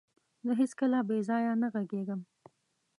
[0.45, 2.21] زه هيڅکله بيځايه نه غږيږم.